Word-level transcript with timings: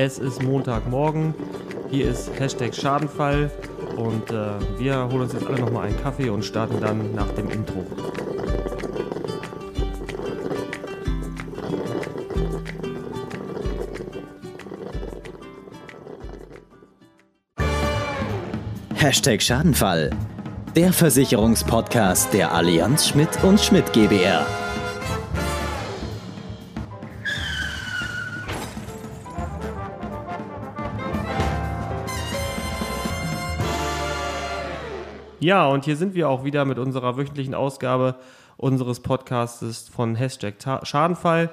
Es 0.00 0.20
ist 0.20 0.40
Montagmorgen. 0.44 1.34
Hier 1.90 2.08
ist 2.08 2.30
Hashtag 2.38 2.72
Schadenfall. 2.72 3.50
Und 3.96 4.30
äh, 4.30 4.50
wir 4.78 5.08
holen 5.08 5.22
uns 5.22 5.32
jetzt 5.32 5.44
alle 5.44 5.58
nochmal 5.58 5.88
einen 5.88 6.00
Kaffee 6.00 6.30
und 6.30 6.44
starten 6.44 6.80
dann 6.80 7.16
nach 7.16 7.26
dem 7.32 7.50
Intro. 7.50 7.84
Hashtag 18.94 19.42
Schadenfall. 19.42 20.10
Der 20.76 20.92
Versicherungspodcast 20.92 22.32
der 22.32 22.52
Allianz 22.52 23.08
Schmidt 23.08 23.42
und 23.42 23.60
Schmidt 23.60 23.92
GbR. 23.92 24.46
Ja, 35.48 35.66
und 35.66 35.86
hier 35.86 35.96
sind 35.96 36.14
wir 36.14 36.28
auch 36.28 36.44
wieder 36.44 36.66
mit 36.66 36.78
unserer 36.78 37.16
wöchentlichen 37.16 37.54
Ausgabe 37.54 38.16
unseres 38.58 39.00
Podcasts 39.00 39.88
von 39.88 40.14
Hashtag 40.14 40.58
Ta 40.58 40.84
Schadenfall. 40.84 41.48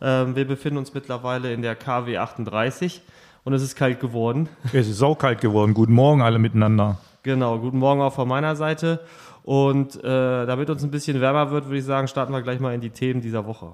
Ähm, 0.00 0.34
wir 0.34 0.46
befinden 0.46 0.78
uns 0.78 0.94
mittlerweile 0.94 1.52
in 1.52 1.60
der 1.60 1.76
KW 1.76 2.16
38 2.16 3.02
und 3.44 3.52
es 3.52 3.60
ist 3.60 3.76
kalt 3.76 4.00
geworden. 4.00 4.48
Es 4.72 4.88
ist 4.88 4.96
saukalt 4.96 5.42
geworden. 5.42 5.74
Guten 5.74 5.92
Morgen 5.92 6.22
alle 6.22 6.38
miteinander. 6.38 6.96
Genau, 7.22 7.58
guten 7.58 7.76
Morgen 7.76 8.00
auch 8.00 8.14
von 8.14 8.28
meiner 8.28 8.56
Seite. 8.56 9.00
Und 9.42 10.02
äh, 10.02 10.46
damit 10.46 10.70
uns 10.70 10.82
ein 10.82 10.90
bisschen 10.90 11.20
wärmer 11.20 11.50
wird, 11.50 11.66
würde 11.66 11.76
ich 11.76 11.84
sagen, 11.84 12.08
starten 12.08 12.32
wir 12.32 12.40
gleich 12.40 12.60
mal 12.60 12.74
in 12.74 12.80
die 12.80 12.88
Themen 12.88 13.20
dieser 13.20 13.44
Woche. 13.44 13.72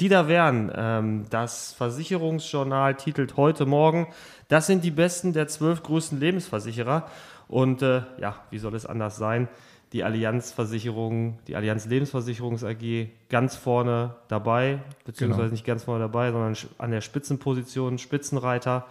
Die 0.00 0.08
da 0.08 0.28
wären, 0.28 0.72
ähm, 0.74 1.24
das 1.28 1.74
Versicherungsjournal 1.74 2.94
titelt 2.94 3.36
heute 3.36 3.66
Morgen, 3.66 4.06
das 4.48 4.66
sind 4.66 4.82
die 4.82 4.90
besten 4.90 5.34
der 5.34 5.46
zwölf 5.46 5.82
größten 5.82 6.18
Lebensversicherer. 6.18 7.06
Und 7.48 7.82
äh, 7.82 8.02
ja, 8.18 8.36
wie 8.48 8.58
soll 8.58 8.74
es 8.74 8.86
anders 8.86 9.18
sein? 9.18 9.48
Die 9.92 10.02
Allianz 10.02 10.52
Versicherung, 10.52 11.38
die 11.48 11.56
Allianz 11.56 11.84
Lebensversicherungs 11.84 12.64
AG 12.64 13.08
ganz 13.28 13.56
vorne 13.56 14.14
dabei, 14.28 14.78
beziehungsweise 15.04 15.42
genau. 15.42 15.52
nicht 15.52 15.66
ganz 15.66 15.84
vorne 15.84 16.00
dabei, 16.00 16.32
sondern 16.32 16.56
an 16.78 16.90
der 16.92 17.02
Spitzenposition, 17.02 17.98
Spitzenreiter. 17.98 18.86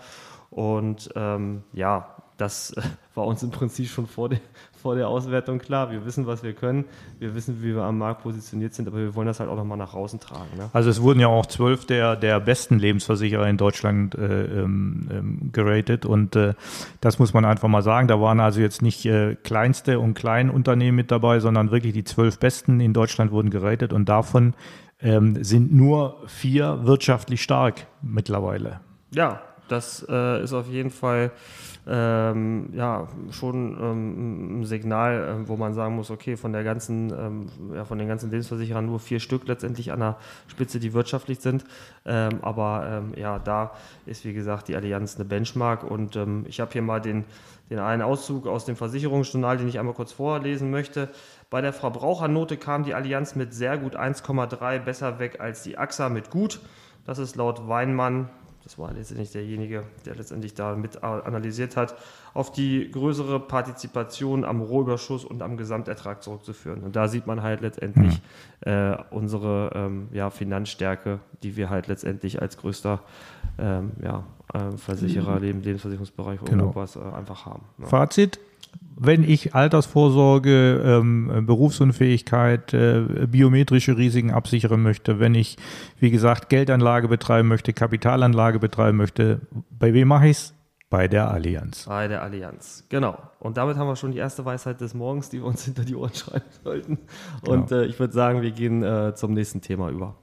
Und 0.51 1.09
ähm, 1.15 1.63
ja, 1.73 2.17
das 2.37 2.75
war 3.19 3.27
uns 3.27 3.43
im 3.43 3.51
Prinzip 3.51 3.89
schon 3.89 4.07
vor, 4.07 4.29
de, 4.29 4.39
vor 4.81 4.95
der 4.95 5.09
Auswertung 5.09 5.59
klar. 5.59 5.91
Wir 5.91 6.05
wissen, 6.05 6.25
was 6.25 6.41
wir 6.41 6.53
können. 6.53 6.85
Wir 7.19 7.35
wissen, 7.35 7.61
wie 7.61 7.75
wir 7.75 7.83
am 7.83 7.97
Markt 7.97 8.23
positioniert 8.23 8.73
sind, 8.73 8.87
aber 8.87 8.97
wir 8.97 9.13
wollen 9.13 9.27
das 9.27 9.41
halt 9.41 9.49
auch 9.49 9.57
nochmal 9.57 9.77
nach 9.77 9.93
außen 9.93 10.21
tragen. 10.21 10.57
Ne? 10.57 10.69
Also 10.71 10.89
es 10.89 11.01
wurden 11.01 11.19
ja 11.19 11.27
auch 11.27 11.45
zwölf 11.45 11.85
der, 11.85 12.15
der 12.15 12.39
besten 12.39 12.79
Lebensversicherer 12.79 13.47
in 13.47 13.57
Deutschland 13.57 14.15
äh, 14.15 14.45
ähm, 14.45 15.09
ähm, 15.11 15.49
geratet 15.51 16.05
und 16.05 16.37
äh, 16.37 16.53
das 17.01 17.19
muss 17.19 17.33
man 17.33 17.43
einfach 17.43 17.67
mal 17.67 17.81
sagen. 17.81 18.07
Da 18.07 18.21
waren 18.21 18.39
also 18.39 18.61
jetzt 18.61 18.81
nicht 18.81 19.05
äh, 19.05 19.35
kleinste 19.35 19.99
und 19.99 20.13
kleine 20.13 20.53
Unternehmen 20.53 20.95
mit 20.95 21.11
dabei, 21.11 21.41
sondern 21.41 21.71
wirklich 21.71 21.93
die 21.93 22.05
zwölf 22.05 22.39
besten 22.39 22.79
in 22.79 22.93
Deutschland 22.93 23.31
wurden 23.31 23.49
geratet 23.49 23.91
und 23.91 24.07
davon 24.07 24.53
ähm, 25.01 25.43
sind 25.43 25.73
nur 25.73 26.23
vier 26.27 26.85
wirtschaftlich 26.85 27.41
stark 27.41 27.85
mittlerweile. 28.01 28.79
Ja, 29.11 29.41
das 29.71 30.05
äh, 30.09 30.43
ist 30.43 30.53
auf 30.53 30.67
jeden 30.67 30.89
Fall 30.89 31.31
ähm, 31.87 32.69
ja, 32.73 33.07
schon 33.31 33.77
ähm, 33.81 34.61
ein 34.61 34.65
Signal, 34.65 35.41
äh, 35.43 35.47
wo 35.47 35.57
man 35.57 35.73
sagen 35.73 35.95
muss, 35.95 36.11
okay, 36.11 36.37
von 36.37 36.53
der 36.53 36.63
ganzen, 36.63 37.11
ähm, 37.11 37.47
ja, 37.73 37.83
von 37.83 37.97
den 37.97 38.07
ganzen 38.07 38.29
Lebensversicherern 38.29 38.85
nur 38.85 38.99
vier 38.99 39.19
Stück 39.19 39.47
letztendlich 39.47 39.91
an 39.91 39.99
der 39.99 40.17
Spitze, 40.47 40.79
die 40.79 40.93
wirtschaftlich 40.93 41.39
sind. 41.39 41.65
Ähm, 42.05 42.39
aber 42.41 42.87
ähm, 42.91 43.13
ja, 43.17 43.39
da 43.39 43.71
ist 44.05 44.23
wie 44.23 44.33
gesagt 44.33 44.67
die 44.67 44.75
Allianz 44.75 45.15
eine 45.15 45.25
Benchmark 45.25 45.83
und 45.83 46.15
ähm, 46.15 46.45
ich 46.47 46.59
habe 46.59 46.71
hier 46.71 46.83
mal 46.83 47.01
den, 47.01 47.25
den 47.71 47.79
einen 47.79 48.03
Auszug 48.03 48.45
aus 48.45 48.65
dem 48.65 48.75
Versicherungsjournal, 48.75 49.57
den 49.57 49.67
ich 49.67 49.79
einmal 49.79 49.95
kurz 49.95 50.11
vorlesen 50.11 50.69
möchte. 50.69 51.09
Bei 51.49 51.61
der 51.61 51.73
Verbrauchernote 51.73 52.57
kam 52.57 52.83
die 52.83 52.93
Allianz 52.93 53.35
mit 53.35 53.53
sehr 53.53 53.79
gut 53.79 53.95
1,3 53.95 54.79
besser 54.79 55.17
weg 55.17 55.39
als 55.39 55.63
die 55.63 55.77
AXA 55.77 56.09
mit 56.09 56.29
gut. 56.29 56.59
Das 57.05 57.17
ist 57.17 57.35
laut 57.35 57.67
Weinmann 57.67 58.29
das 58.69 58.77
war 58.77 58.93
letztendlich 58.93 59.31
derjenige, 59.31 59.83
der 60.05 60.15
letztendlich 60.15 60.53
da 60.53 60.75
mit 60.75 61.01
analysiert 61.01 61.75
hat, 61.75 61.95
auf 62.35 62.51
die 62.51 62.91
größere 62.91 63.39
Partizipation 63.39 64.45
am 64.45 64.61
Rohüberschuss 64.61 65.25
und 65.25 65.41
am 65.41 65.57
Gesamtertrag 65.57 66.21
zurückzuführen. 66.21 66.83
Und 66.83 66.95
da 66.95 67.07
sieht 67.07 67.25
man 67.25 67.41
halt 67.41 67.61
letztendlich 67.61 68.21
mhm. 68.63 68.71
äh, 68.71 68.97
unsere 69.09 69.71
ähm, 69.73 70.09
ja, 70.11 70.29
Finanzstärke, 70.29 71.19
die 71.41 71.55
wir 71.55 71.71
halt 71.71 71.87
letztendlich 71.87 72.43
als 72.43 72.57
größter 72.57 73.01
ähm, 73.57 73.93
ja, 74.03 74.23
äh, 74.53 74.77
Versicherer, 74.77 75.37
mhm. 75.37 75.61
Lebensversicherungsbereich 75.61 76.39
genau. 76.45 76.65
Europas 76.65 76.95
äh, 76.95 76.99
einfach 76.99 77.47
haben. 77.47 77.63
Ja. 77.79 77.87
Fazit, 77.87 78.39
wenn 78.99 79.23
ich 79.23 79.55
Altersvorsorge, 79.55 80.81
ähm, 80.85 81.45
Berufsunfähigkeit, 81.45 82.73
äh, 82.73 83.27
biometrische 83.27 83.97
Risiken 83.97 84.31
absichern 84.31 84.83
möchte, 84.83 85.19
wenn 85.19 85.35
ich, 85.35 85.57
wie 85.99 86.11
gesagt, 86.11 86.49
Geldanlage 86.49 87.07
betreiben 87.07 87.47
möchte, 87.47 87.71
Kapitalanlage 87.71 88.59
betreiben 88.59 88.97
möchte, 88.97 89.39
bei 89.71 89.93
wem 89.93 90.09
mache 90.09 90.27
ich 90.27 90.37
es? 90.37 90.53
Bei 90.89 91.07
der 91.07 91.29
Allianz. 91.29 91.85
Bei 91.85 92.07
der 92.07 92.23
Allianz, 92.23 92.83
genau. 92.89 93.15
Und 93.39 93.57
damit 93.57 93.77
haben 93.77 93.87
wir 93.87 93.95
schon 93.95 94.11
die 94.11 94.17
erste 94.17 94.43
Weisheit 94.43 94.81
des 94.81 94.95
Morgens, 94.95 95.29
die 95.29 95.37
wir 95.37 95.45
uns 95.45 95.63
hinter 95.63 95.85
die 95.85 95.95
Ohren 95.95 96.13
schreiben 96.15 96.45
sollten. 96.63 96.97
Und 97.47 97.69
genau. 97.69 97.81
äh, 97.81 97.85
ich 97.85 97.99
würde 97.99 98.13
sagen, 98.13 98.41
wir 98.41 98.51
gehen 98.51 98.83
äh, 98.83 99.13
zum 99.15 99.33
nächsten 99.33 99.61
Thema 99.61 99.89
über. 99.89 100.15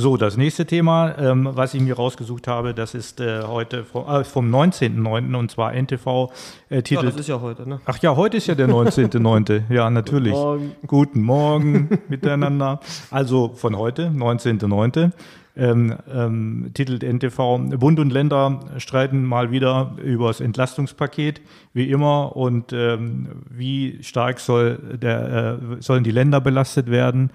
So, 0.00 0.16
das 0.16 0.36
nächste 0.36 0.64
Thema, 0.64 1.18
ähm, 1.18 1.48
was 1.54 1.74
ich 1.74 1.80
mir 1.80 1.96
rausgesucht 1.96 2.46
habe, 2.46 2.72
das 2.72 2.94
ist 2.94 3.18
äh, 3.18 3.42
heute 3.42 3.82
vom, 3.82 4.06
äh, 4.08 4.22
vom 4.22 4.48
19.09. 4.48 5.34
und 5.34 5.50
zwar 5.50 5.74
NTV 5.74 6.30
äh, 6.68 6.82
Titel. 6.82 7.02
Ja, 7.02 7.10
das 7.10 7.18
ist 7.18 7.28
ja 7.28 7.40
heute, 7.40 7.68
ne? 7.68 7.80
Ach 7.84 7.98
ja, 7.98 8.14
heute 8.14 8.36
ist 8.36 8.46
ja 8.46 8.54
der 8.54 8.68
19.09. 8.68 9.62
ja, 9.74 9.90
natürlich. 9.90 10.34
Guten 10.34 10.44
Morgen, 10.44 10.76
Guten 10.86 11.22
Morgen 11.22 11.88
miteinander. 12.08 12.78
Also 13.10 13.50
von 13.56 13.76
heute, 13.76 14.12
19.09. 14.14 15.10
Ähm, 15.56 15.96
ähm, 16.14 16.70
titelt 16.74 17.02
NTV, 17.02 17.58
Bund 17.80 17.98
und 17.98 18.12
Länder 18.12 18.60
streiten 18.76 19.24
mal 19.24 19.50
wieder 19.50 19.96
über 20.00 20.28
das 20.28 20.40
Entlastungspaket, 20.40 21.40
wie 21.72 21.90
immer, 21.90 22.36
und 22.36 22.72
ähm, 22.72 23.42
wie 23.50 24.00
stark 24.04 24.38
soll 24.38 24.78
der, 25.02 25.58
äh, 25.60 25.82
sollen 25.82 26.04
die 26.04 26.12
Länder 26.12 26.40
belastet 26.40 26.88
werden 26.88 27.32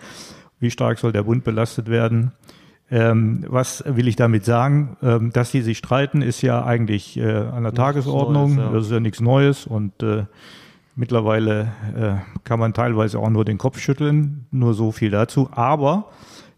wie 0.64 0.72
stark 0.72 0.98
soll 0.98 1.12
der 1.12 1.24
Bund 1.24 1.44
belastet 1.44 1.90
werden. 1.90 2.32
Ähm, 2.90 3.46
was 3.48 3.84
will 3.86 4.08
ich 4.08 4.16
damit 4.16 4.46
sagen? 4.46 4.98
Ähm, 5.04 5.32
dass 5.32 5.52
sie 5.52 5.62
sich 5.62 5.78
streiten, 5.78 6.22
ist 6.22 6.42
ja 6.42 6.64
eigentlich 6.64 7.18
äh, 7.18 7.32
an 7.32 7.64
der 7.64 7.74
Tagesordnung. 7.74 8.56
Neues, 8.56 8.66
ja. 8.66 8.74
Das 8.74 8.86
ist 8.86 8.92
ja 8.92 9.00
nichts 9.00 9.20
Neues 9.20 9.68
und 9.68 10.02
äh, 10.02 10.26
mittlerweile 10.96 11.72
äh, 11.96 12.16
kann 12.44 12.60
man 12.60 12.74
teilweise 12.74 13.20
auch 13.20 13.30
nur 13.30 13.46
den 13.46 13.58
Kopf 13.58 13.80
schütteln. 13.80 14.46
Nur 14.52 14.74
so 14.74 14.92
viel 14.92 15.12
dazu. 15.12 15.50
Aber 15.52 16.10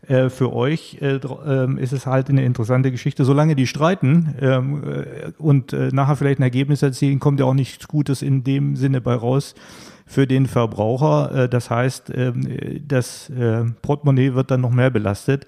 äh, 0.07 0.29
für 0.29 0.53
euch 0.53 0.97
äh, 1.01 1.19
ähm, 1.45 1.77
ist 1.77 1.93
es 1.93 2.05
halt 2.05 2.29
eine 2.29 2.43
interessante 2.43 2.91
Geschichte. 2.91 3.25
Solange 3.25 3.55
die 3.55 3.67
streiten 3.67 4.35
ähm, 4.39 4.83
äh, 4.83 5.31
und 5.37 5.73
nachher 5.93 6.15
vielleicht 6.15 6.39
ein 6.39 6.43
Ergebnis 6.43 6.81
erzielen, 6.81 7.19
kommt 7.19 7.39
ja 7.39 7.45
auch 7.45 7.53
nichts 7.53 7.87
Gutes 7.87 8.21
in 8.21 8.43
dem 8.43 8.75
Sinne 8.75 9.01
bei 9.01 9.15
raus 9.15 9.55
für 10.05 10.27
den 10.27 10.45
Verbraucher. 10.45 11.43
Äh, 11.43 11.49
das 11.49 11.69
heißt, 11.69 12.11
ähm, 12.15 12.47
das 12.87 13.29
äh, 13.29 13.63
Portemonnaie 13.81 14.33
wird 14.33 14.51
dann 14.51 14.61
noch 14.61 14.71
mehr 14.71 14.89
belastet. 14.89 15.47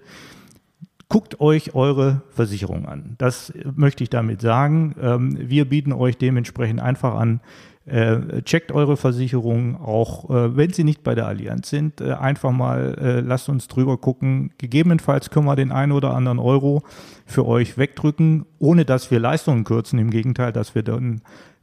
Guckt 1.10 1.40
euch 1.40 1.74
eure 1.74 2.22
Versicherung 2.32 2.86
an. 2.86 3.16
Das 3.18 3.54
möchte 3.76 4.04
ich 4.04 4.10
damit 4.10 4.42
sagen. 4.42 4.96
Ähm, 5.02 5.38
wir 5.40 5.70
bieten 5.70 5.94
euch 5.94 6.18
dementsprechend 6.18 6.82
einfach 6.82 7.16
an, 7.16 7.40
äh, 7.88 8.42
checkt 8.44 8.72
eure 8.74 8.98
Versicherung, 8.98 9.78
auch 9.78 10.30
äh, 10.30 10.58
wenn 10.58 10.74
sie 10.74 10.84
nicht 10.84 11.04
bei 11.04 11.16
der 11.16 11.26
Allianz 11.26 11.70
sind. 11.70 12.02
Äh, 12.02 12.14
einfach 12.14 12.52
mal 12.52 12.96
äh, 13.00 13.20
lasst 13.22 13.48
uns 13.48 13.68
drüber 13.68 13.98
gucken. 13.98 14.52
Gegebenenfalls 14.58 15.30
können 15.30 15.46
wir 15.46 15.56
den 15.56 15.72
einen 15.72 15.94
oder 15.94 16.14
anderen 16.14 16.40
Euro 16.40 16.84
für 17.26 17.46
euch 17.46 17.78
wegdrücken, 17.78 18.46
ohne 18.60 18.84
dass 18.84 19.10
wir 19.10 19.20
Leistungen 19.20 19.64
kürzen. 19.64 20.00
Im 20.00 20.10
Gegenteil, 20.10 20.52
dass 20.52 20.76
wir 20.76 20.84
dann 20.84 21.22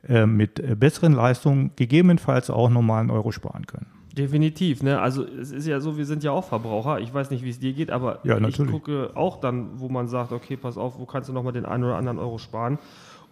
äh, 0.09 0.25
mit 0.25 0.61
äh, 0.61 0.75
besseren 0.75 1.13
Leistungen 1.13 1.73
gegebenenfalls 1.77 2.49
auch 2.49 2.71
normalen 2.71 3.11
Euro 3.11 3.31
sparen 3.31 3.67
können. 3.67 3.87
Definitiv, 4.17 4.83
ne? 4.83 5.01
Also 5.01 5.25
es 5.25 5.51
ist 5.51 5.67
ja 5.67 5.81
so, 5.81 5.99
wir 5.99 6.07
sind 6.07 6.23
ja 6.23 6.31
auch 6.31 6.45
Verbraucher. 6.45 7.01
Ich 7.01 7.13
weiß 7.13 7.31
nicht, 7.31 7.45
wie 7.45 7.51
es 7.51 7.59
dir 7.59 7.73
geht, 7.73 7.91
aber 7.91 8.21
ja, 8.23 8.39
ich 8.39 8.57
gucke 8.57 9.11
auch 9.15 9.41
dann, 9.41 9.81
wo 9.81 9.89
man 9.89 10.07
sagt, 10.07 10.31
okay, 10.31 10.57
pass 10.57 10.79
auf, 10.79 10.99
wo 11.01 11.05
kannst 11.05 11.29
du 11.29 11.33
nochmal 11.33 11.53
den 11.53 11.67
einen 11.67 11.83
oder 11.83 11.97
anderen 11.97 12.19
Euro 12.19 12.39
sparen? 12.39 12.79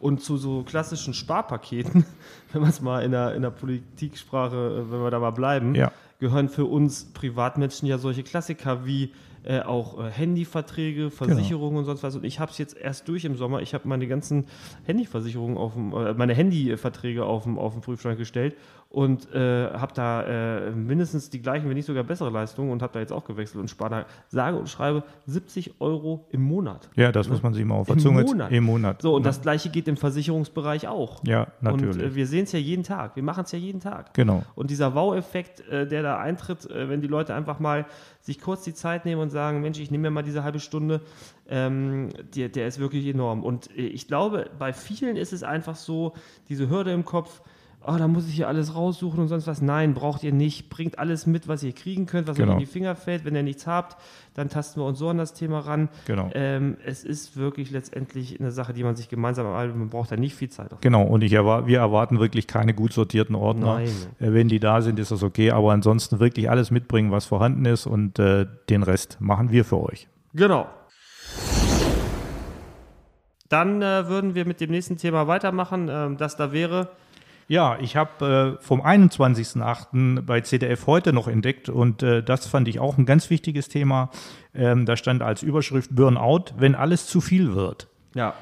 Und 0.02 0.20
zu 0.20 0.36
so 0.36 0.64
klassischen 0.64 1.14
Sparpaketen, 1.14 2.04
wenn 2.52 2.60
man 2.60 2.70
es 2.70 2.80
mal 2.80 3.04
in 3.04 3.12
der, 3.12 3.34
in 3.36 3.42
der 3.42 3.50
Politiksprache, 3.50 4.56
äh, 4.56 4.92
wenn 4.92 5.00
wir 5.00 5.10
da 5.10 5.20
mal 5.20 5.30
bleiben, 5.30 5.76
ja. 5.76 5.92
gehören 6.18 6.48
für 6.48 6.64
uns 6.64 7.04
Privatmenschen 7.12 7.86
ja 7.86 7.98
solche 7.98 8.24
Klassiker 8.24 8.84
wie 8.84 9.12
äh, 9.44 9.60
auch 9.60 9.98
äh, 9.98 10.10
Handyverträge, 10.10 11.10
Versicherungen 11.10 11.70
genau. 11.70 11.78
und 11.80 11.84
sonst 11.84 12.02
was. 12.02 12.16
Und 12.16 12.24
ich 12.24 12.40
habe 12.40 12.50
es 12.50 12.58
jetzt 12.58 12.76
erst 12.76 13.08
durch 13.08 13.24
im 13.24 13.36
Sommer. 13.36 13.62
Ich 13.62 13.74
habe 13.74 13.88
meine 13.88 14.06
ganzen 14.08 14.46
Handyversicherungen 14.84 15.56
auf 15.56 15.74
dem, 15.74 15.92
äh, 15.92 16.14
meine 16.14 16.34
Handyverträge 16.34 17.24
auf 17.24 17.44
dem, 17.44 17.58
auf 17.58 17.72
den 17.72 17.82
Prüfstand 17.82 18.18
gestellt 18.18 18.56
und 18.92 19.32
äh, 19.34 19.70
habe 19.70 19.92
da 19.94 20.22
äh, 20.22 20.70
mindestens 20.70 21.30
die 21.30 21.40
gleichen, 21.40 21.66
wenn 21.66 21.76
nicht 21.76 21.86
sogar 21.86 22.04
bessere 22.04 22.28
Leistungen 22.28 22.70
und 22.70 22.82
habe 22.82 22.92
da 22.92 23.00
jetzt 23.00 23.12
auch 23.12 23.24
gewechselt 23.24 23.58
und 23.60 23.68
spare 23.68 23.90
da 23.90 24.06
sage 24.28 24.58
und 24.58 24.68
schreibe 24.68 25.02
70 25.26 25.80
Euro 25.80 26.26
im 26.30 26.42
Monat. 26.42 26.90
Ja, 26.94 27.10
das 27.10 27.26
ne? 27.26 27.32
muss 27.32 27.42
man 27.42 27.54
sich 27.54 27.64
mal 27.64 27.76
auf 27.76 27.86
der 27.86 27.96
Zunge 27.96 28.22
Monat. 28.22 28.52
Im 28.52 28.64
Monat. 28.64 29.00
So, 29.00 29.14
und 29.14 29.22
ja. 29.22 29.30
das 29.30 29.40
gleiche 29.40 29.70
geht 29.70 29.88
im 29.88 29.96
Versicherungsbereich 29.96 30.88
auch. 30.88 31.24
Ja, 31.24 31.46
natürlich. 31.62 31.96
Und 31.96 32.02
äh, 32.02 32.14
wir 32.14 32.26
sehen 32.26 32.44
es 32.44 32.52
ja 32.52 32.58
jeden 32.58 32.82
Tag. 32.82 33.16
Wir 33.16 33.22
machen 33.22 33.44
es 33.44 33.52
ja 33.52 33.58
jeden 33.58 33.80
Tag. 33.80 34.12
Genau. 34.12 34.42
Und 34.54 34.70
dieser 34.70 34.94
Wow-Effekt, 34.94 35.66
äh, 35.68 35.88
der 35.88 36.02
da 36.02 36.18
eintritt, 36.18 36.70
äh, 36.70 36.90
wenn 36.90 37.00
die 37.00 37.08
Leute 37.08 37.34
einfach 37.34 37.60
mal 37.60 37.86
sich 38.20 38.42
kurz 38.42 38.62
die 38.62 38.74
Zeit 38.74 39.06
nehmen 39.06 39.22
und 39.22 39.30
sagen, 39.30 39.62
Mensch, 39.62 39.80
ich 39.80 39.90
nehme 39.90 40.02
mir 40.02 40.10
mal 40.10 40.22
diese 40.22 40.44
halbe 40.44 40.60
Stunde, 40.60 41.00
ähm, 41.48 42.10
der, 42.36 42.50
der 42.50 42.66
ist 42.66 42.78
wirklich 42.78 43.06
enorm. 43.06 43.42
Und 43.42 43.70
äh, 43.74 43.86
ich 43.86 44.06
glaube, 44.06 44.50
bei 44.58 44.74
vielen 44.74 45.16
ist 45.16 45.32
es 45.32 45.42
einfach 45.42 45.76
so, 45.76 46.12
diese 46.50 46.68
Hürde 46.68 46.92
im 46.92 47.06
Kopf, 47.06 47.40
oh, 47.86 47.96
da 47.96 48.08
muss 48.08 48.28
ich 48.28 48.34
hier 48.34 48.48
alles 48.48 48.74
raussuchen 48.74 49.20
und 49.20 49.28
sonst 49.28 49.46
was. 49.46 49.62
Nein, 49.62 49.94
braucht 49.94 50.22
ihr 50.22 50.32
nicht. 50.32 50.68
Bringt 50.68 50.98
alles 50.98 51.26
mit, 51.26 51.48
was 51.48 51.62
ihr 51.62 51.72
kriegen 51.72 52.06
könnt, 52.06 52.28
was 52.28 52.36
genau. 52.36 52.52
euch 52.52 52.54
in 52.54 52.60
die 52.60 52.66
Finger 52.66 52.94
fällt. 52.94 53.24
Wenn 53.24 53.34
ihr 53.34 53.42
nichts 53.42 53.66
habt, 53.66 53.96
dann 54.34 54.48
tasten 54.48 54.80
wir 54.80 54.86
uns 54.86 54.98
so 54.98 55.08
an 55.08 55.18
das 55.18 55.34
Thema 55.34 55.60
ran. 55.60 55.88
Genau. 56.06 56.30
Ähm, 56.34 56.76
es 56.84 57.04
ist 57.04 57.36
wirklich 57.36 57.70
letztendlich 57.70 58.40
eine 58.40 58.50
Sache, 58.50 58.72
die 58.72 58.84
man 58.84 58.96
sich 58.96 59.08
gemeinsam 59.08 59.46
erarbeitet. 59.46 59.76
Man 59.76 59.90
braucht 59.90 60.12
da 60.12 60.16
nicht 60.16 60.34
viel 60.34 60.48
Zeit. 60.48 60.72
Auf. 60.72 60.80
Genau, 60.80 61.02
und 61.04 61.22
ich 61.22 61.32
erwar 61.32 61.66
wir 61.66 61.78
erwarten 61.78 62.18
wirklich 62.18 62.46
keine 62.46 62.74
gut 62.74 62.92
sortierten 62.92 63.34
Ordner. 63.34 63.74
Nein. 63.74 63.88
Äh, 64.20 64.32
wenn 64.32 64.48
die 64.48 64.60
da 64.60 64.80
sind, 64.80 64.98
ist 64.98 65.10
das 65.10 65.22
okay. 65.22 65.50
Aber 65.50 65.72
ansonsten 65.72 66.20
wirklich 66.20 66.50
alles 66.50 66.70
mitbringen, 66.70 67.10
was 67.10 67.24
vorhanden 67.24 67.64
ist 67.64 67.86
und 67.86 68.18
äh, 68.18 68.46
den 68.68 68.82
Rest 68.82 69.18
machen 69.20 69.50
wir 69.50 69.64
für 69.64 69.82
euch. 69.82 70.08
Genau. 70.34 70.66
Dann 73.52 73.82
äh, 73.82 74.08
würden 74.08 74.34
wir 74.34 74.46
mit 74.46 74.62
dem 74.62 74.70
nächsten 74.70 74.96
Thema 74.96 75.26
weitermachen. 75.26 75.88
Ähm, 75.90 76.16
das 76.16 76.36
da 76.36 76.52
wäre 76.52 76.88
ja, 77.48 77.78
ich 77.80 77.96
habe 77.96 78.58
äh, 78.60 78.64
vom 78.64 78.80
21.08. 78.80 80.22
bei 80.22 80.40
CDF 80.40 80.86
heute 80.86 81.12
noch 81.12 81.28
entdeckt 81.28 81.68
und 81.68 82.02
äh, 82.02 82.22
das 82.22 82.46
fand 82.46 82.68
ich 82.68 82.80
auch 82.80 82.98
ein 82.98 83.06
ganz 83.06 83.30
wichtiges 83.30 83.68
Thema. 83.68 84.10
Ähm, 84.54 84.86
da 84.86 84.96
stand 84.96 85.22
als 85.22 85.42
Überschrift 85.42 85.94
Burnout, 85.94 86.54
wenn 86.56 86.74
alles 86.74 87.06
zu 87.06 87.20
viel 87.20 87.54
wird. 87.54 87.88
Ja. 88.14 88.34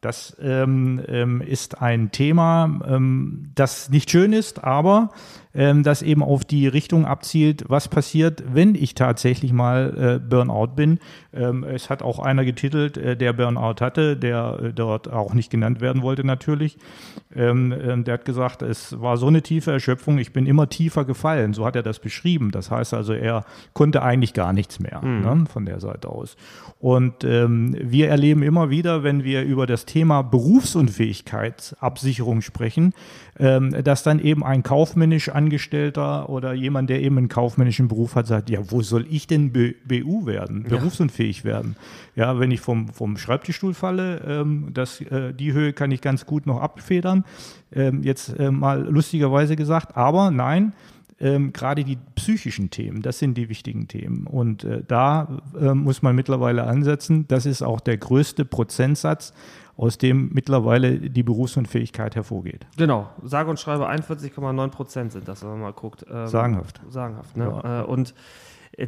Das 0.00 0.36
ähm, 0.40 1.02
ähm, 1.08 1.40
ist 1.40 1.82
ein 1.82 2.12
Thema, 2.12 2.80
ähm, 2.86 3.50
das 3.56 3.90
nicht 3.90 4.10
schön 4.10 4.32
ist, 4.32 4.62
aber 4.62 5.10
ähm, 5.58 5.82
das 5.82 6.02
eben 6.02 6.22
auf 6.22 6.44
die 6.44 6.68
Richtung 6.68 7.04
abzielt, 7.04 7.64
was 7.66 7.88
passiert, 7.88 8.44
wenn 8.54 8.76
ich 8.76 8.94
tatsächlich 8.94 9.52
mal 9.52 9.92
äh, 9.98 10.20
Burnout 10.20 10.76
bin. 10.76 11.00
Ähm, 11.34 11.64
es 11.64 11.90
hat 11.90 12.00
auch 12.00 12.20
einer 12.20 12.44
getitelt, 12.44 12.96
äh, 12.96 13.16
der 13.16 13.32
Burnout 13.32 13.80
hatte, 13.80 14.16
der 14.16 14.60
äh, 14.62 14.72
dort 14.72 15.12
auch 15.12 15.34
nicht 15.34 15.50
genannt 15.50 15.80
werden 15.80 16.02
wollte 16.02 16.24
natürlich. 16.24 16.78
Ähm, 17.34 17.72
äh, 17.72 18.00
der 18.04 18.14
hat 18.14 18.24
gesagt, 18.24 18.62
es 18.62 19.00
war 19.00 19.16
so 19.16 19.26
eine 19.26 19.42
tiefe 19.42 19.72
Erschöpfung, 19.72 20.18
ich 20.18 20.32
bin 20.32 20.46
immer 20.46 20.68
tiefer 20.68 21.04
gefallen. 21.04 21.54
So 21.54 21.66
hat 21.66 21.74
er 21.74 21.82
das 21.82 21.98
beschrieben. 21.98 22.52
Das 22.52 22.70
heißt 22.70 22.94
also, 22.94 23.12
er 23.12 23.44
konnte 23.72 24.00
eigentlich 24.02 24.34
gar 24.34 24.52
nichts 24.52 24.78
mehr 24.78 25.02
mhm. 25.02 25.22
ne, 25.22 25.46
von 25.52 25.66
der 25.66 25.80
Seite 25.80 26.08
aus. 26.08 26.36
Und 26.78 27.24
ähm, 27.24 27.74
wir 27.80 28.08
erleben 28.08 28.44
immer 28.44 28.70
wieder, 28.70 29.02
wenn 29.02 29.24
wir 29.24 29.42
über 29.42 29.66
das 29.66 29.86
Thema 29.86 30.22
Berufsunfähigkeitsabsicherung 30.22 32.42
sprechen, 32.42 32.94
ähm, 33.40 33.74
dass 33.82 34.04
dann 34.04 34.20
eben 34.20 34.44
ein 34.44 34.62
kaufmännisch 34.62 35.30
Angestellter 35.48 36.28
oder 36.28 36.52
jemand, 36.52 36.90
der 36.90 37.00
eben 37.00 37.16
einen 37.16 37.28
kaufmännischen 37.28 37.88
Beruf 37.88 38.14
hat, 38.14 38.26
sagt, 38.26 38.50
ja, 38.50 38.60
wo 38.70 38.82
soll 38.82 39.06
ich 39.08 39.26
denn 39.26 39.50
BU 39.52 40.26
werden, 40.26 40.64
ja. 40.68 40.76
berufsunfähig 40.76 41.42
werden? 41.42 41.76
Ja, 42.14 42.38
wenn 42.38 42.50
ich 42.50 42.60
vom, 42.60 42.88
vom 42.88 43.16
Schreibtischstuhl 43.16 43.72
falle, 43.72 44.20
ähm, 44.26 44.68
das, 44.74 45.00
äh, 45.00 45.32
die 45.32 45.54
Höhe 45.54 45.72
kann 45.72 45.90
ich 45.90 46.02
ganz 46.02 46.26
gut 46.26 46.46
noch 46.46 46.60
abfedern. 46.60 47.24
Ähm, 47.72 48.02
jetzt 48.02 48.38
äh, 48.38 48.50
mal 48.50 48.86
lustigerweise 48.86 49.56
gesagt, 49.56 49.96
aber 49.96 50.30
nein, 50.30 50.74
ähm, 51.18 51.52
gerade 51.52 51.82
die 51.82 51.98
psychischen 52.14 52.70
Themen, 52.70 53.02
das 53.02 53.18
sind 53.18 53.34
die 53.38 53.48
wichtigen 53.48 53.88
Themen. 53.88 54.26
Und 54.26 54.64
äh, 54.64 54.82
da 54.86 55.40
äh, 55.58 55.72
muss 55.74 56.02
man 56.02 56.14
mittlerweile 56.14 56.64
ansetzen. 56.64 57.26
Das 57.28 57.46
ist 57.46 57.62
auch 57.62 57.80
der 57.80 57.96
größte 57.96 58.44
Prozentsatz, 58.44 59.32
aus 59.78 59.96
dem 59.96 60.30
mittlerweile 60.32 60.98
die 60.98 61.22
Berufsunfähigkeit 61.22 62.16
hervorgeht. 62.16 62.66
Genau, 62.76 63.08
sage 63.22 63.48
und 63.48 63.60
schreibe 63.60 63.88
41,9 63.88 64.68
Prozent 64.68 65.12
sind 65.12 65.28
das, 65.28 65.42
wenn 65.42 65.50
man 65.50 65.60
mal 65.60 65.72
guckt. 65.72 66.04
Ähm, 66.10 66.26
sagenhaft. 66.26 66.80
Sagenhaft, 66.90 67.36
ne? 67.36 67.44
Ja. 67.44 67.82
Äh, 67.82 67.84
und 67.84 68.12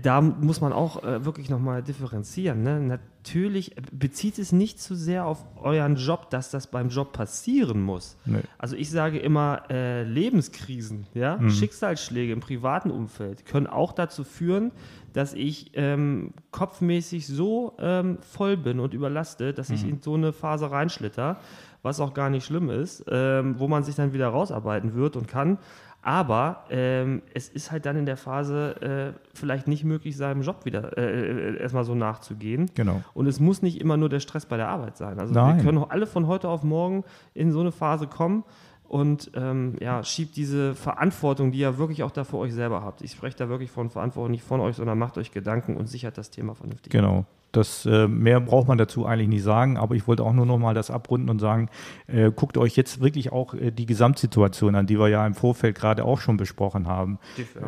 da 0.03 0.21
muss 0.21 0.61
man 0.61 0.73
auch 0.73 1.03
äh, 1.03 1.25
wirklich 1.25 1.51
nochmal 1.51 1.83
differenzieren. 1.83 2.63
Ne? 2.63 2.81
Natürlich 2.81 3.75
bezieht 3.93 4.39
es 4.39 4.53
nicht 4.53 4.81
zu 4.81 4.95
sehr 4.95 5.27
auf 5.27 5.45
euren 5.57 5.97
Job, 5.97 6.31
dass 6.31 6.51
das 6.51 6.69
beim 6.69 6.91
Job 6.91 7.13
passieren 7.13 7.83
muss. 7.83 8.17
Nee. 8.25 8.43
Also 8.59 8.77
ich 8.77 8.91
sage 8.91 9.19
immer, 9.19 9.63
äh, 9.71 10.05
Lebenskrisen, 10.05 11.07
ja? 11.15 11.37
Mhm. 11.37 11.51
Schicksalsschläge 11.51 12.33
im 12.33 12.41
privaten 12.41 12.91
Umfeld 12.91 13.47
können 13.47 13.67
auch 13.67 13.93
dazu 13.93 14.25
führen, 14.25 14.71
dass 15.13 15.35
ich 15.35 15.73
ähm, 15.75 16.35
kopfmäßig 16.53 17.27
so 17.27 17.75
ähm, 17.79 18.19
voll 18.21 18.57
bin 18.57 18.81
und 18.81 18.95
überlastet, 18.95 19.59
dass 19.59 19.71
mhm. 19.71 19.75
ich 19.75 19.89
in 19.89 20.03
so 20.03 20.15
eine 20.15 20.33
Phase 20.33 20.71
reinschlitter, 20.71 21.41
was 21.83 22.01
auch 22.01 22.15
gar 22.15 22.31
nicht 22.31 22.45
schlimm 22.45 22.71
ist, 22.71 23.05
ähm, 23.09 23.59
wo 23.59 23.67
man 23.67 23.83
sich 23.83 23.97
dann 23.97 24.13
wieder 24.13 24.29
rausarbeiten 24.29 24.95
wird 24.95 25.17
und 25.17 25.27
kann. 25.27 25.59
Aber 26.03 26.65
ähm, 26.71 27.23
es 27.35 27.49
ist 27.49 27.71
halt 27.71 27.85
dann 27.85 27.97
in 27.97 28.07
der 28.07 28.17
Phase 28.17 29.15
äh, 29.15 29.21
vielleicht 29.35 29.69
nicht 29.69 29.85
möglich, 29.85 30.17
seinem 30.17 30.43
Job 30.43 30.65
wieder 30.65 30.97
äh, 30.97 31.03
äh, 31.03 31.61
erstmal 31.61 31.85
so 31.85 31.95
nachzugehen. 31.95 32.71
Genau. 32.75 33.03
Und 33.13 33.27
es 33.27 33.39
muss 33.39 33.61
nicht 33.61 33.81
immer 33.81 33.97
nur 33.97 34.09
der 34.09 34.21
Stress 34.21 34.47
bei 34.47 34.57
der 34.57 34.69
Arbeit 34.69 34.97
sein. 34.97 35.19
Also 35.19 35.35
Nein. 35.35 35.57
wir 35.57 35.65
können 35.65 35.85
alle 35.89 36.07
von 36.07 36.27
heute 36.27 36.49
auf 36.49 36.63
morgen 36.63 37.05
in 37.35 37.53
so 37.53 37.61
eine 37.61 37.71
Phase 37.71 38.07
kommen 38.07 38.45
und 38.89 39.31
ähm, 39.35 39.77
ja, 39.81 40.03
schiebt 40.03 40.37
diese 40.37 40.75
Verantwortung, 40.75 41.53
die 41.53 41.59
ihr 41.59 41.79
wirklich 41.79 42.03
auch 42.03 42.11
da 42.11 42.25
für 42.25 42.39
euch 42.39 42.55
selber 42.55 42.83
habt. 42.83 43.03
Ich 43.03 43.13
spreche 43.13 43.37
da 43.37 43.49
wirklich 43.49 43.71
von 43.71 43.91
Verantwortung 43.91 44.33
nicht 44.33 44.43
von 44.43 44.61
euch, 44.61 44.77
sondern 44.77 44.99
macht 44.99 45.19
euch 45.19 45.31
Gedanken 45.31 45.77
und 45.77 45.87
sichert 45.87 46.19
das 46.19 46.31
Thema 46.31 46.55
vernünftig. 46.55 46.91
Genau. 46.91 47.27
Das 47.53 47.85
äh, 47.85 48.07
mehr 48.07 48.41
braucht 48.41 48.69
man 48.69 48.79
dazu 48.79 49.07
eigentlich 49.07 49.29
nicht 49.29 49.43
sagen, 49.43 49.77
aber 49.77 49.95
ich 49.95 50.07
wollte 50.07 50.23
auch 50.23 50.33
nur 50.33 50.47
noch 50.47 50.59
mal 50.59 50.75
das 50.75 50.91
abrunden 50.91 51.29
und 51.31 51.41
sagen, 51.41 51.69
äh, 52.07 52.31
guckt 52.31 52.57
euch 52.57 52.77
jetzt 52.77 53.01
wirklich 53.01 53.33
auch 53.33 53.55
äh, 53.55 53.73
die 53.73 53.87
Gesamtsituation 53.87 54.75
an, 54.75 54.87
die 54.87 54.99
wir 54.99 55.09
ja 55.09 55.27
im 55.27 55.35
Vorfeld 55.35 55.77
gerade 55.77 56.05
auch 56.05 56.21
schon 56.21 56.37
besprochen 56.37 56.87
haben. 56.87 57.19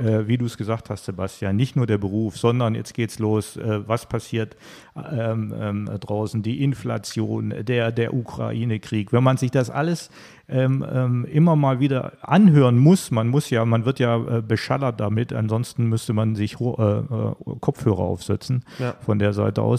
Äh, 0.02 0.28
wie 0.28 0.38
du 0.38 0.46
es 0.46 0.56
gesagt 0.56 0.90
hast, 0.90 1.04
Sebastian, 1.04 1.56
nicht 1.56 1.74
nur 1.74 1.86
der 1.86 1.98
Beruf, 1.98 2.38
sondern 2.38 2.74
jetzt 2.74 2.94
geht's 2.94 3.18
los, 3.18 3.56
äh, 3.56 3.86
was 3.88 4.06
passiert 4.06 4.56
ähm, 4.96 5.52
ähm, 5.58 5.90
draußen, 6.00 6.42
die 6.42 6.62
Inflation, 6.62 7.54
der, 7.64 7.90
der 7.90 8.14
Ukraine-Krieg. 8.14 9.12
Wenn 9.12 9.24
man 9.24 9.36
sich 9.36 9.50
das 9.50 9.70
alles 9.70 10.10
ähm, 10.52 10.84
ähm, 10.92 11.24
immer 11.24 11.56
mal 11.56 11.80
wieder 11.80 12.12
anhören 12.20 12.76
muss. 12.76 13.10
Man 13.10 13.28
muss 13.28 13.48
ja, 13.48 13.64
man 13.64 13.86
wird 13.86 13.98
ja 13.98 14.16
äh, 14.16 14.42
beschallert 14.42 15.00
damit, 15.00 15.32
ansonsten 15.32 15.86
müsste 15.86 16.12
man 16.12 16.34
sich 16.34 16.56
Kopfhörer 16.56 18.00
aufsetzen 18.00 18.64
ja. 18.78 18.94
von 19.00 19.18
der 19.18 19.32
Seite 19.32 19.62
aus. 19.62 19.71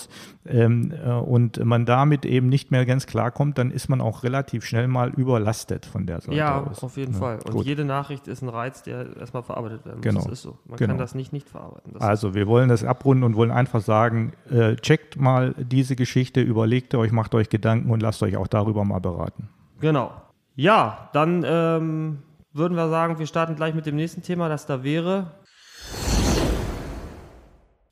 Ähm, 0.45 0.91
äh, 0.91 1.11
und 1.11 1.63
man 1.63 1.85
damit 1.85 2.25
eben 2.25 2.49
nicht 2.49 2.71
mehr 2.71 2.85
ganz 2.85 3.05
klarkommt, 3.05 3.57
dann 3.57 3.71
ist 3.71 3.89
man 3.89 4.01
auch 4.01 4.23
relativ 4.23 4.65
schnell 4.65 4.87
mal 4.87 5.09
überlastet 5.09 5.85
von 5.85 6.05
der 6.05 6.21
Seite 6.21 6.37
ja, 6.37 6.61
aus. 6.61 6.81
Ja, 6.81 6.87
auf 6.87 6.97
jeden 6.97 7.13
ja, 7.13 7.19
Fall. 7.19 7.39
Und 7.45 7.51
gut. 7.51 7.65
jede 7.65 7.85
Nachricht 7.85 8.27
ist 8.27 8.41
ein 8.41 8.49
Reiz, 8.49 8.83
der 8.83 9.15
erstmal 9.17 9.43
verarbeitet 9.43 9.85
werden 9.85 9.97
muss. 9.97 10.03
Genau. 10.03 10.21
Das 10.21 10.31
ist 10.31 10.41
so. 10.41 10.57
Man 10.65 10.77
genau. 10.77 10.89
kann 10.89 10.97
das 10.97 11.15
nicht 11.15 11.33
nicht 11.33 11.49
verarbeiten. 11.49 11.93
Das 11.93 12.01
also 12.01 12.33
wir 12.35 12.47
wollen 12.47 12.69
das 12.69 12.83
abrunden 12.83 13.23
und 13.23 13.35
wollen 13.35 13.51
einfach 13.51 13.81
sagen, 13.81 14.33
äh, 14.49 14.75
checkt 14.75 15.19
mal 15.19 15.53
diese 15.57 15.95
Geschichte, 15.95 16.41
überlegt 16.41 16.95
euch, 16.95 17.11
macht 17.11 17.35
euch 17.35 17.49
Gedanken 17.49 17.91
und 17.91 18.01
lasst 18.01 18.23
euch 18.23 18.37
auch 18.37 18.47
darüber 18.47 18.85
mal 18.85 18.99
beraten. 18.99 19.49
Genau. 19.79 20.11
Ja, 20.55 21.09
dann 21.13 21.43
ähm, 21.45 22.19
würden 22.53 22.75
wir 22.77 22.89
sagen, 22.89 23.19
wir 23.19 23.25
starten 23.25 23.55
gleich 23.55 23.73
mit 23.73 23.85
dem 23.85 23.95
nächsten 23.95 24.21
Thema, 24.21 24.47
das 24.49 24.65
da 24.65 24.83
wäre 24.83 25.31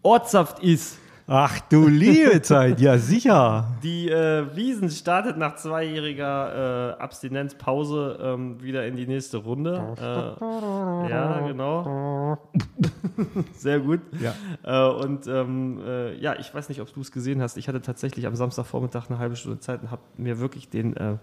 Ortssaft 0.04 0.60
ist. 0.60 0.98
Ach 1.28 1.60
du 1.70 1.88
liebe 1.88 2.42
Zeit, 2.42 2.80
ja 2.82 2.98
sicher. 2.98 3.68
Die 3.84 4.10
äh, 4.10 4.56
Wiesen 4.56 4.90
startet 4.90 5.38
nach 5.38 5.56
zweijähriger 5.56 6.96
äh, 6.98 7.02
Abstinenzpause 7.02 8.20
ähm, 8.22 8.62
wieder 8.62 8.86
in 8.86 8.96
die 8.96 9.08
nächste 9.08 9.38
Runde. 9.38 9.96
Äh, 9.98 11.10
ja, 11.10 11.48
genau. 11.48 12.38
Sehr 13.58 13.80
gut. 13.80 14.00
Ja. 14.20 14.34
Äh, 14.64 15.04
und 15.04 15.28
ähm, 15.28 15.82
äh, 15.86 16.16
ja, 16.20 16.36
ich 16.40 16.54
weiß 16.54 16.70
nicht, 16.70 16.82
ob 16.82 16.94
du 16.94 17.02
es 17.02 17.12
gesehen 17.12 17.42
hast. 17.42 17.58
Ich 17.58 17.68
hatte 17.68 17.82
tatsächlich 17.82 18.28
am 18.28 18.36
Samstagvormittag 18.36 19.10
eine 19.10 19.20
halbe 19.20 19.36
Stunde 19.36 19.60
Zeit 19.60 19.82
und 19.82 19.92
habe 19.92 20.02
mir 20.18 20.40
wirklich 20.40 20.70
den 20.70 20.96
äh, 20.96 21.18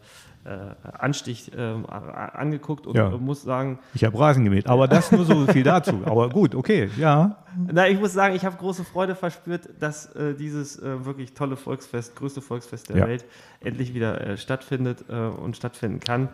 äh, 0.44 0.74
Anstich 0.98 1.52
äh, 1.54 1.58
angeguckt 1.58 2.86
und 2.86 2.96
ja. 2.96 3.10
muss 3.10 3.42
sagen. 3.42 3.78
Ich 3.94 4.04
habe 4.04 4.18
Rasen 4.18 4.44
gemäht, 4.44 4.66
aber 4.66 4.88
das 4.88 5.12
nur 5.12 5.24
so 5.24 5.46
viel 5.46 5.62
dazu. 5.62 6.00
Aber 6.04 6.28
gut, 6.30 6.54
okay, 6.54 6.90
ja. 6.96 7.36
Na, 7.70 7.88
ich 7.88 7.98
muss 7.98 8.12
sagen, 8.12 8.34
ich 8.34 8.44
habe 8.44 8.56
große 8.56 8.84
Freude 8.84 9.14
verspürt, 9.14 9.68
dass 9.80 10.14
äh, 10.14 10.34
dieses 10.34 10.78
äh, 10.78 11.04
wirklich 11.04 11.34
tolle 11.34 11.56
Volksfest, 11.56 12.14
größte 12.16 12.40
Volksfest 12.40 12.88
der 12.88 12.98
ja. 12.98 13.06
Welt, 13.06 13.24
endlich 13.60 13.94
wieder 13.94 14.36
stattfindet 14.36 15.04
und 15.10 15.56
stattfinden 15.56 15.98
kann. 15.98 16.28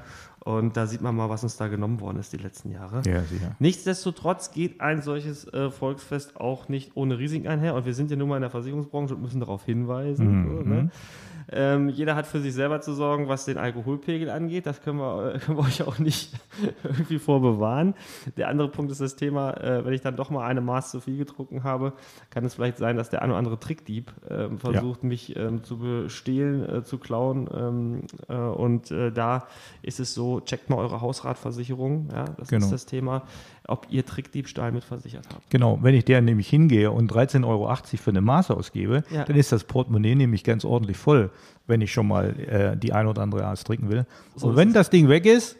Und 0.45 0.77
da 0.77 0.87
sieht 0.87 1.01
man 1.01 1.17
mal, 1.17 1.31
was 1.31 1.43
uns 1.43 1.57
da 1.57 1.69
genommen 1.69 2.01
worden 2.01 2.19
ist 2.19 2.33
die 2.35 2.37
letzten 2.37 2.71
Jahre. 2.71 3.01
Ja, 3.07 3.23
sicher. 3.23 3.57
Nichtsdestotrotz 3.59 4.51
geht 4.51 4.83
ein 4.83 5.01
solches 5.01 5.51
äh, 5.53 5.71
Volksfest 5.71 6.39
auch 6.39 6.69
nicht 6.69 6.93
ohne 6.97 7.19
Risiken 7.19 7.49
einher. 7.49 7.75
Und 7.75 7.87
wir 7.87 7.95
sind 7.95 8.11
ja 8.11 8.17
nun 8.17 8.29
mal 8.29 8.37
in 8.37 8.43
der 8.43 8.51
Versicherungsbranche 8.51 9.15
und 9.15 9.23
müssen 9.23 9.41
darauf 9.41 9.65
hinweisen. 9.65 10.43
Mhm. 10.43 10.49
So, 10.49 10.69
ne? 10.69 10.91
ähm, 11.51 11.89
jeder 11.89 12.15
hat 12.17 12.27
für 12.27 12.41
sich 12.41 12.55
selber 12.55 12.81
zu 12.81 12.95
sorgen, 12.95 13.29
was 13.29 13.45
den 13.45 13.59
Alkoholpegel 13.59 14.31
angeht. 14.31 14.67
Das 14.67 14.83
können 14.83 14.99
wir, 14.99 15.35
äh, 15.35 15.39
können 15.45 15.59
wir 15.59 15.65
euch 15.65 15.83
auch 15.83 15.99
nicht 15.99 16.35
irgendwie 16.85 17.19
vorbewahren. 17.19 17.95
Der 18.37 18.49
andere 18.49 18.69
Punkt 18.69 18.91
ist 18.93 19.01
das 19.01 19.17
Thema, 19.17 19.53
äh, 19.53 19.85
wenn 19.85 19.93
ich 19.93 20.01
dann 20.01 20.17
doch 20.17 20.31
mal 20.31 20.47
eine 20.47 20.61
Maß 20.61 20.91
zu 20.91 21.01
viel 21.01 21.17
getrunken 21.17 21.65
habe, 21.65 21.93
kann 22.31 22.45
es 22.45 22.55
vielleicht 22.55 22.79
sein, 22.79 22.97
dass 22.97 23.11
der 23.11 23.23
ein 23.23 23.31
oder 23.31 23.39
andere 23.39 23.59
Trickdieb 23.59 24.13
ähm, 24.29 24.59
versucht, 24.59 25.05
mich 25.05 25.37
ähm, 25.37 25.63
zu 25.65 25.79
bestehlen, 25.79 26.69
äh, 26.69 26.83
zu 26.85 26.99
klauen. 26.99 27.49
Ähm, 27.55 28.03
äh, 28.29 28.35
und 28.35 28.91
äh, 28.91 29.13
da 29.13 29.47
ist 29.83 30.01
es 30.01 30.15
so, 30.15 30.34
checkt 30.41 30.71
mal 30.71 30.77
eure 30.77 31.01
Hausratversicherung. 31.01 32.09
Ja, 32.13 32.25
das 32.37 32.49
Genau. 32.49 32.65
ist 32.67 32.73
das 32.73 32.87
Thema, 32.87 33.23
ob 33.67 33.87
ihr 33.91 34.05
Trickdiebstahl 34.07 34.73
mit 34.73 34.85
versichert 34.85 35.27
habt. 35.33 35.49
Genau, 35.51 35.79
wenn 35.83 35.95
ich 35.95 36.05
der 36.05 36.21
nämlich 36.21 36.49
hingehe 36.49 36.91
und 36.91 37.11
13,80 37.13 37.45
Euro 37.47 37.75
für 38.03 38.11
eine 38.11 38.21
Maß 38.21 38.51
ausgebe, 38.51 39.03
Ja. 39.11 39.25
dann 39.25 39.37
ist 39.37 39.53
das 39.53 39.65
Portemonnaie 39.65 40.15
nämlich 40.15 40.45
ganz 40.45 40.65
ordentlich 40.65 40.97
voll, 40.97 41.31
wenn 41.67 41.81
ich 41.81 41.93
schon 41.93 42.07
mal 42.09 42.39
äh, 42.41 42.77
die 42.77 42.93
ein 42.93 43.07
oder 43.07 43.23
andere 43.23 43.43
Maß 43.43 43.65
trinken 43.65 43.91
will. 43.91 44.07
So 44.37 44.49
und 44.49 44.57
wenn 44.57 44.69
es. 44.69 44.75
das 44.75 44.91
Ding 44.91 45.09
weg 45.09 45.27
ist, 45.27 45.57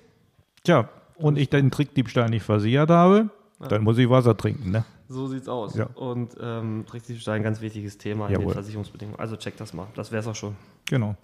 tja, 0.65 0.89
und 1.17 1.39
ich 1.39 1.49
den 1.51 1.71
Trickdiebstahl 1.71 2.29
nicht 2.29 2.43
versichert 2.43 2.91
habe, 2.91 3.31
dann 3.69 3.83
muss 3.85 3.97
ich 3.99 4.11
Wasser 4.11 4.37
trinken, 4.37 4.71
ne? 4.73 4.85
So 5.09 5.27
sieht's 5.27 5.49
aus. 5.49 5.75
Ja. 5.77 5.87
Und 5.95 6.35
ähm, 6.41 6.85
Trickdiebstahl 6.87 7.37
ein 7.37 7.43
ganz 7.43 7.61
wichtiges 7.61 7.99
Thema 7.99 8.27
in 8.27 8.33
Jawohl. 8.33 8.47
den 8.47 8.53
Versicherungsbedingungen. 8.55 9.21
Also 9.21 9.37
checkt 9.37 9.61
das 9.61 9.73
mal. 9.75 9.87
Das 9.95 10.11
wär's 10.13 10.27
auch 10.27 10.35
schon. 10.35 10.57
Genau. 10.87 11.15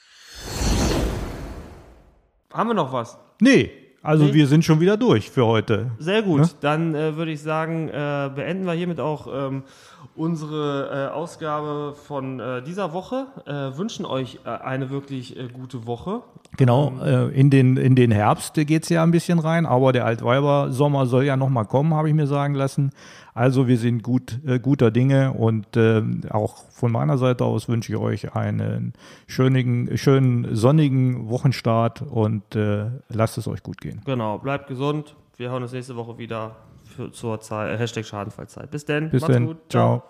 Haben 2.52 2.68
wir 2.70 2.74
noch 2.74 2.92
was? 2.92 3.18
Nee, 3.40 3.70
also 4.02 4.24
Nee. 4.24 4.34
wir 4.34 4.46
sind 4.46 4.64
schon 4.64 4.80
wieder 4.80 4.96
durch 4.96 5.30
für 5.30 5.44
heute. 5.46 5.90
Sehr 5.98 6.22
gut. 6.22 6.40
Ne? 6.40 6.48
Dann 6.60 6.94
äh, 6.94 7.16
würde 7.16 7.32
ich 7.32 7.42
sagen, 7.42 7.88
äh, 7.88 8.30
beenden 8.34 8.64
wir 8.64 8.72
hiermit 8.72 9.00
auch 9.00 9.26
ähm, 9.32 9.62
unsere 10.16 11.08
äh, 11.10 11.14
Ausgabe 11.14 11.94
von 12.06 12.40
äh, 12.40 12.62
dieser 12.62 12.92
Woche. 12.92 13.26
Äh, 13.46 13.76
wünschen 13.76 14.06
euch 14.06 14.38
äh, 14.44 14.48
eine 14.48 14.90
wirklich 14.90 15.36
gute 15.52 15.86
Woche. 15.86 16.22
Genau, 16.56 16.92
äh, 17.02 17.28
in, 17.28 17.50
den, 17.50 17.76
in 17.76 17.94
den 17.94 18.10
Herbst 18.10 18.54
geht 18.54 18.82
es 18.82 18.88
ja 18.88 19.02
ein 19.02 19.10
bisschen 19.10 19.38
rein, 19.38 19.66
aber 19.66 19.92
der 19.92 20.04
Altweiber-Sommer 20.04 21.06
soll 21.06 21.24
ja 21.24 21.36
nochmal 21.36 21.64
kommen, 21.64 21.94
habe 21.94 22.08
ich 22.08 22.14
mir 22.14 22.26
sagen 22.26 22.54
lassen. 22.54 22.90
Also 23.34 23.68
wir 23.68 23.78
sind 23.78 24.02
gut, 24.02 24.40
äh, 24.44 24.58
guter 24.58 24.90
Dinge 24.90 25.32
und 25.32 25.76
äh, 25.76 26.02
auch 26.30 26.64
von 26.70 26.92
meiner 26.92 27.16
Seite 27.18 27.44
aus 27.44 27.68
wünsche 27.68 27.92
ich 27.92 27.98
euch 27.98 28.34
einen 28.34 28.92
schönen, 29.26 29.96
schönen 29.96 30.54
sonnigen 30.54 31.28
Wochenstart 31.30 32.02
und 32.02 32.56
äh, 32.56 32.86
lasst 33.08 33.38
es 33.38 33.46
euch 33.46 33.62
gut 33.62 33.80
gehen. 33.80 34.02
Genau, 34.04 34.38
bleibt 34.38 34.66
gesund. 34.66 35.14
Wir 35.36 35.50
hören 35.50 35.62
uns 35.62 35.72
nächste 35.72 35.96
Woche 35.96 36.18
wieder 36.18 36.56
für, 36.84 37.12
zur 37.12 37.40
Zeit, 37.40 37.72
äh, 37.72 37.78
Hashtag 37.78 38.04
Schadenfallzeit. 38.04 38.70
Bis 38.70 38.84
denn. 38.84 39.10
Bis 39.10 39.22
dann. 39.22 39.56
Ciao. 39.68 40.02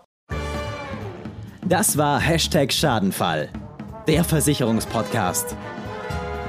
Das 1.64 1.96
war 1.96 2.18
Hashtag 2.18 2.72
Schadenfall, 2.72 3.48
der 4.08 4.24
Versicherungspodcast. 4.24 5.56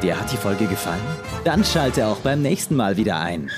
Dir 0.01 0.19
hat 0.19 0.31
die 0.31 0.37
Folge 0.37 0.65
gefallen? 0.65 1.01
Dann 1.43 1.63
schalte 1.63 2.07
auch 2.07 2.17
beim 2.17 2.41
nächsten 2.41 2.75
Mal 2.75 2.97
wieder 2.97 3.19
ein. 3.19 3.51